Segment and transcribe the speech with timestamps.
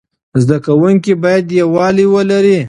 [0.41, 2.57] زده کوونکي باید یووالی ولري.